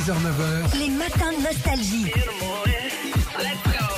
6h-9h, 0.00 0.78
Les 0.78 0.88
matins 0.88 1.30
de 1.30 1.42
nostalgie. 1.42 2.06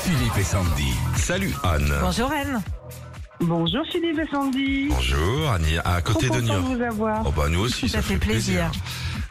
Philippe 0.03 0.37
et 0.37 0.43
Sandy. 0.43 0.93
Salut 1.15 1.53
Anne. 1.63 1.95
Bonjour 2.01 2.33
Anne. 2.33 2.61
Bonjour 3.41 3.85
Philippe 3.87 4.19
et 4.19 4.27
Sandy. 4.29 4.89
Bonjour 4.89 5.51
Annie, 5.53 5.79
à 5.85 6.03
Trop 6.03 6.15
côté 6.15 6.29
de 6.29 6.41
Niort. 6.41 6.57
de 6.57 6.75
vous 6.75 6.83
avoir. 6.83 7.23
Oh 7.25 7.31
bah 7.31 7.49
nous 7.49 7.61
aussi, 7.61 7.89
Ça 7.89 7.99
ça, 7.99 8.03
fait 8.03 8.17
plaisir. 8.17 8.73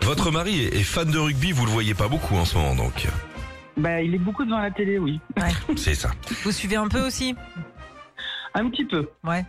Votre 0.03 0.31
mari 0.31 0.61
est 0.61 0.77
est 0.77 0.83
fan 0.83 1.11
de 1.11 1.19
rugby, 1.19 1.51
vous 1.51 1.65
le 1.65 1.71
voyez 1.71 1.93
pas 1.93 2.07
beaucoup 2.07 2.35
en 2.37 2.45
ce 2.45 2.55
moment 2.57 2.75
donc. 2.75 3.05
Bah, 3.75 4.01
il 4.01 4.15
est 4.15 4.19
beaucoup 4.19 4.45
devant 4.45 4.59
la 4.59 4.71
télé, 4.71 4.97
oui. 4.97 5.19
Ouais. 5.35 5.51
C'est 5.75 5.95
ça. 5.95 6.11
Vous 6.45 6.53
suivez 6.53 6.77
un 6.77 6.87
peu 6.87 7.01
aussi? 7.05 7.35
Un 8.53 8.69
petit 8.69 8.85
peu. 8.85 9.09
Ouais. 9.25 9.43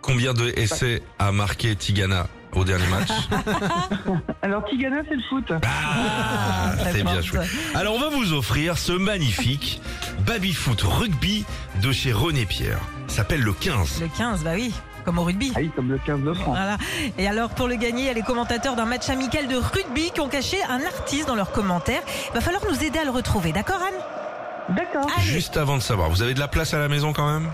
Combien 0.00 0.32
de 0.32 0.48
essais 0.56 1.02
a 1.18 1.32
marqué 1.32 1.76
Tigana? 1.76 2.28
Au 2.54 2.64
dernier 2.64 2.86
match 2.86 3.08
Alors 4.42 4.64
Tigana, 4.66 5.02
c'est 5.08 5.16
le 5.16 5.22
foot. 5.28 5.52
Ah, 5.64 6.72
c'est 6.92 7.02
bien 7.02 7.22
chouette. 7.22 7.48
Alors 7.74 7.94
on 7.94 8.00
va 8.00 8.08
vous 8.08 8.32
offrir 8.32 8.78
ce 8.78 8.92
magnifique 8.92 9.80
baby-foot 10.26 10.82
rugby 10.82 11.44
de 11.82 11.92
chez 11.92 12.12
René 12.12 12.46
Pierre. 12.46 12.78
S'appelle 13.08 13.40
le 13.42 13.52
15. 13.52 14.00
Le 14.00 14.08
15, 14.08 14.44
bah 14.44 14.50
oui, 14.54 14.72
comme 15.04 15.18
au 15.18 15.24
rugby. 15.24 15.52
Ah 15.54 15.58
oui, 15.60 15.70
comme 15.74 15.90
le 15.90 15.98
15 15.98 16.22
de 16.22 16.32
France. 16.34 16.56
Voilà. 16.56 16.78
Et 17.18 17.28
alors, 17.28 17.50
pour 17.50 17.68
le 17.68 17.76
gagner, 17.76 18.02
il 18.02 18.06
y 18.06 18.10
a 18.10 18.14
les 18.14 18.22
commentateurs 18.22 18.76
d'un 18.76 18.86
match 18.86 19.08
amical 19.08 19.46
de 19.46 19.56
rugby 19.56 20.10
qui 20.12 20.20
ont 20.20 20.28
caché 20.28 20.56
un 20.68 20.80
artiste 20.84 21.28
dans 21.28 21.34
leurs 21.36 21.52
commentaires. 21.52 22.02
Il 22.30 22.34
va 22.34 22.40
falloir 22.40 22.62
nous 22.70 22.82
aider 22.82 22.98
à 22.98 23.04
le 23.04 23.10
retrouver, 23.10 23.52
d'accord 23.52 23.80
Anne? 23.80 24.74
D'accord. 24.76 25.08
Juste 25.20 25.56
avant 25.56 25.76
de 25.76 25.82
savoir, 25.82 26.08
vous 26.08 26.22
avez 26.22 26.34
de 26.34 26.40
la 26.40 26.48
place 26.48 26.72
à 26.74 26.78
la 26.78 26.88
maison 26.88 27.12
quand 27.12 27.30
même? 27.30 27.50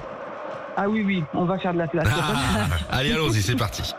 Ah 0.76 0.88
oui, 0.88 1.02
oui, 1.04 1.24
on 1.34 1.44
va 1.44 1.58
faire 1.58 1.74
de 1.74 1.78
la 1.78 1.88
place. 1.88 2.06
Ah, 2.10 2.66
Allez, 2.96 3.12
allons-y, 3.12 3.42
c'est 3.42 3.56
parti. 3.56 3.94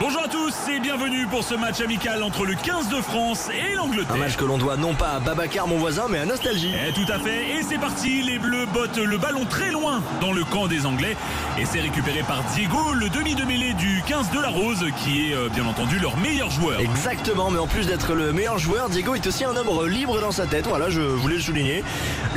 Bonjour 0.00 0.22
à 0.22 0.28
tous 0.28 0.54
et 0.72 0.78
bienvenue 0.78 1.26
pour 1.26 1.42
ce 1.42 1.54
match 1.54 1.80
amical 1.80 2.22
entre 2.22 2.44
le 2.46 2.54
15 2.54 2.88
de 2.88 3.00
France 3.02 3.48
et 3.50 3.72
Un 3.72 3.76
l'Angleterre. 3.76 4.16
match 4.16 4.36
que 4.36 4.44
l'on 4.44 4.56
doit 4.56 4.76
non 4.76 4.94
pas 4.94 5.08
à 5.08 5.18
Babacar 5.20 5.66
mon 5.66 5.76
voisin 5.76 6.06
mais 6.08 6.18
à 6.20 6.24
Nostalgie. 6.24 6.72
Eh, 6.88 6.92
tout 6.92 7.10
à 7.12 7.18
fait, 7.18 7.56
et 7.58 7.62
c'est 7.62 7.78
parti, 7.78 8.22
les 8.22 8.38
Bleus 8.38 8.66
bottent 8.72 8.96
le 8.98 9.18
ballon 9.18 9.44
très 9.44 9.72
loin 9.72 10.00
dans 10.20 10.32
le 10.32 10.44
camp 10.44 10.68
des 10.68 10.86
Anglais 10.86 11.16
et 11.58 11.64
c'est 11.64 11.80
récupéré 11.80 12.22
par 12.22 12.44
Diego, 12.54 12.92
le 12.94 13.08
demi 13.08 13.34
de 13.34 13.42
mêlée 13.44 13.72
du 13.74 14.00
15 14.06 14.30
de 14.30 14.40
la 14.40 14.48
Rose 14.50 14.84
qui 15.02 15.30
est 15.30 15.34
euh, 15.34 15.48
bien 15.48 15.66
entendu 15.66 15.98
leur 15.98 16.16
meilleur 16.16 16.50
joueur. 16.50 16.78
Exactement, 16.78 17.50
mais 17.50 17.58
en 17.58 17.66
plus 17.66 17.86
d'être 17.88 18.14
le 18.14 18.32
meilleur 18.32 18.58
joueur, 18.58 18.88
Diego 18.90 19.16
est 19.16 19.26
aussi 19.26 19.44
un 19.44 19.56
homme 19.56 19.88
libre 19.88 20.20
dans 20.20 20.32
sa 20.32 20.46
tête. 20.46 20.66
Voilà, 20.68 20.90
je 20.90 21.00
voulais 21.00 21.36
le 21.36 21.42
souligner. 21.42 21.82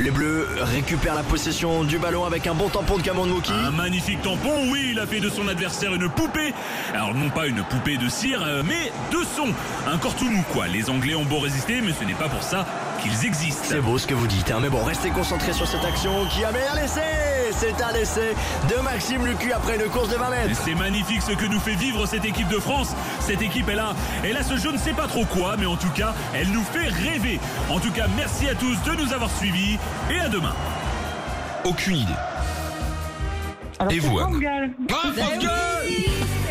Les 0.00 0.10
Bleus 0.10 0.48
récupèrent 0.62 1.14
la 1.14 1.22
possession 1.22 1.84
du 1.84 1.98
ballon 1.98 2.24
avec 2.24 2.48
un 2.48 2.54
bon 2.54 2.68
tampon 2.68 2.98
de 2.98 3.02
Cameron 3.02 3.28
Wookie. 3.28 3.52
Un 3.52 3.70
magnifique 3.70 4.20
tampon, 4.22 4.68
oui, 4.70 4.88
il 4.92 4.98
a 4.98 5.06
fait 5.06 5.20
de 5.20 5.28
son 5.30 5.46
adversaire 5.46 5.94
une 5.94 6.08
poupée. 6.08 6.52
Alors 6.92 7.14
non 7.14 7.30
pas 7.30 7.46
une 7.46 7.51
poupée 7.60 7.98
de 7.98 8.08
cire, 8.08 8.42
euh, 8.42 8.62
mais 8.64 8.90
de 9.10 9.22
son. 9.36 9.48
Un 9.86 9.98
cortounou 9.98 10.42
quoi. 10.52 10.66
Les 10.68 10.88
Anglais 10.88 11.14
ont 11.14 11.24
beau 11.24 11.38
résister, 11.38 11.82
mais 11.82 11.92
ce 11.92 12.04
n'est 12.04 12.14
pas 12.14 12.28
pour 12.30 12.42
ça 12.42 12.66
qu'ils 13.02 13.26
existent. 13.26 13.64
C'est 13.68 13.80
beau 13.80 13.98
ce 13.98 14.06
que 14.06 14.14
vous 14.14 14.26
dites, 14.26 14.50
hein, 14.50 14.58
mais 14.62 14.70
bon, 14.70 14.82
restez 14.82 15.10
concentrés 15.10 15.52
sur 15.52 15.66
cette 15.66 15.84
action 15.84 16.24
qui 16.26 16.44
a 16.44 16.48
un 16.48 16.82
essai 16.82 17.02
C'est 17.52 17.82
un 17.82 17.94
essai 17.94 18.34
de 18.70 18.80
Maxime 18.82 19.26
Lucu 19.26 19.52
après 19.52 19.76
une 19.76 19.90
course 19.90 20.08
de 20.08 20.16
20 20.16 20.26
Et 20.26 20.48
mètres. 20.48 20.60
C'est 20.64 20.74
magnifique 20.74 21.20
ce 21.22 21.32
que 21.32 21.46
nous 21.46 21.60
fait 21.60 21.74
vivre 21.74 22.06
cette 22.06 22.24
équipe 22.24 22.48
de 22.48 22.58
France. 22.58 22.94
Cette 23.20 23.42
équipe, 23.42 23.68
elle 23.68 23.80
a, 23.80 23.94
elle 24.24 24.36
a 24.36 24.42
ce 24.42 24.56
je 24.56 24.68
ne 24.68 24.78
sais 24.78 24.92
pas 24.92 25.06
trop 25.08 25.24
quoi, 25.24 25.56
mais 25.58 25.66
en 25.66 25.76
tout 25.76 25.90
cas, 25.90 26.14
elle 26.34 26.48
nous 26.48 26.62
fait 26.62 26.88
rêver. 26.88 27.40
En 27.68 27.80
tout 27.80 27.90
cas, 27.90 28.06
merci 28.16 28.48
à 28.48 28.54
tous 28.54 28.80
de 28.84 28.96
nous 28.96 29.12
avoir 29.12 29.30
suivis 29.30 29.78
et 30.10 30.20
à 30.20 30.28
demain. 30.28 30.54
Aucune 31.64 31.96
idée. 31.96 32.12
Alors, 33.78 33.92
Et 33.92 33.98
vous, 33.98 34.18
Anne. 34.18 34.74
Ah, 34.90 35.12
France 35.16 35.38
Gall 35.38 36.41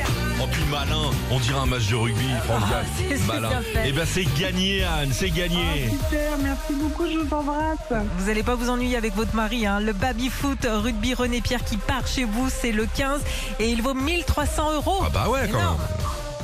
Oh 0.43 0.47
puis 0.51 0.63
malin, 0.71 1.11
on 1.29 1.39
dirait 1.39 1.59
un 1.59 1.65
match 1.67 1.87
de 1.89 1.95
rugby, 1.95 2.25
France 2.45 2.63
Gall. 2.69 2.85
Ah, 3.11 3.13
Malin. 3.27 3.49
bien 3.49 3.61
fait. 3.61 3.83
Eh 3.89 3.91
ben 3.91 4.05
c'est 4.05 4.25
gagné 4.39 4.83
Anne, 4.83 5.09
c'est 5.13 5.31
Ah, 5.33 5.37
gagné. 5.37 5.89
super, 5.91 6.37
merci 6.41 6.73
beaucoup, 6.73 7.05
je 7.07 7.17
vous 7.19 7.33
embrasse. 7.33 7.77
Vous 8.17 8.25
n'allez 8.25 8.41
pas 8.43 8.55
vous 8.55 8.69
ennuyer 8.69 8.97
avec 8.97 9.15
votre 9.15 9.35
mari. 9.35 9.65
Hein. 9.67 9.79
Le 9.79 9.93
baby-foot 9.93 10.65
rugby 10.67 11.13
René 11.13 11.41
Pierre 11.41 11.63
qui 11.63 11.77
part 11.77 12.07
chez 12.07 12.23
vous, 12.23 12.49
c'est 12.49 12.71
le 12.71 12.85
15 12.87 13.21
et 13.59 13.69
il 13.69 13.81
vaut 13.83 13.93
1300 13.93 14.73
euros. 14.73 15.03
Ah 15.05 15.09
bah 15.13 15.29
ouais 15.29 15.47
quand 15.51 15.57
même. 15.59 15.67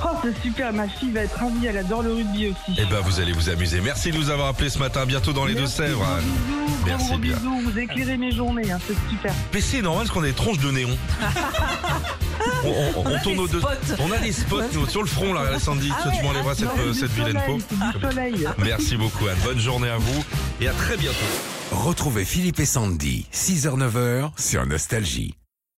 Oh, 0.04 0.10
c'est 0.24 0.42
super, 0.42 0.74
ma 0.74 0.88
fille 0.88 1.12
va 1.12 1.22
être 1.22 1.38
ravie, 1.38 1.66
elle 1.66 1.78
adore 1.78 2.04
le 2.04 2.14
rugby 2.14 2.48
aussi. 2.50 2.78
Eh 2.80 2.86
ben 2.86 3.00
vous 3.04 3.20
allez 3.20 3.32
vous 3.34 3.50
amuser. 3.50 3.82
Merci 3.82 4.12
de 4.12 4.18
nous 4.18 4.30
avoir 4.30 4.48
appelés 4.50 4.70
ce 4.70 4.78
matin, 4.80 5.06
bientôt 5.06 5.34
dans 5.34 5.46
les 5.46 5.56
Deux-Sèvres. 5.56 6.06
Merci 6.86 7.08
gros 7.10 7.18
bien. 7.18 7.36
bisous, 7.36 7.62
vous 7.66 7.80
éclairez 7.80 8.18
mes 8.18 8.32
journées, 8.32 8.72
hein, 8.72 8.80
c'est 8.88 8.96
super. 9.10 9.34
Mais 9.54 9.62
c'est 9.62 9.82
normal 9.82 10.06
parce 10.06 10.14
qu'on 10.18 10.24
a 10.24 10.28
des 10.28 10.34
tronches 10.34 10.60
de 10.60 10.72
néon. 10.72 10.98
on, 12.64 12.70
on- 12.70 13.04
on 13.06 13.16
a 13.16 13.20
tourne 13.20 13.40
aux 13.40 13.48
deux. 13.48 13.60
spots. 13.60 13.96
On 14.00 14.12
a 14.12 14.18
des 14.20 14.32
spots 14.32 14.62
nous, 14.74 14.88
sur 14.88 15.02
le 15.02 15.08
front 15.08 15.34
là, 15.34 15.60
Sandy. 15.60 15.92
Ah 15.92 16.04
tu 16.04 16.10
ouais, 16.18 16.24
m'enlèveras 16.24 16.52
ah, 16.54 16.56
cette, 16.56 16.80
euh, 16.80 16.94
cette 16.94 17.12
vilaine 17.12 17.40
peau. 17.46 17.58
soleil. 18.02 18.48
Merci 18.60 18.98
beaucoup 18.98 19.28
Anne. 19.28 19.38
Bonne 19.44 19.60
journée 19.60 19.90
à 19.90 19.98
vous 19.98 20.24
et 20.62 20.68
à 20.68 20.74
très 20.74 20.98
bientôt. 20.98 21.16
Retrouvez 21.72 22.24
Philippe 22.24 22.60
et 22.62 22.66
Sandy, 22.66 23.28
6h-9h 23.34 24.32
sur 24.38 24.66
Nostalgie. 24.66 25.36